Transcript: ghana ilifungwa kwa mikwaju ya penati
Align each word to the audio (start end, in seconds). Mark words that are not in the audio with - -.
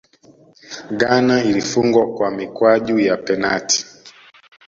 ghana 0.91 1.43
ilifungwa 1.43 2.13
kwa 2.13 2.31
mikwaju 2.31 2.99
ya 2.99 3.17
penati 3.17 3.85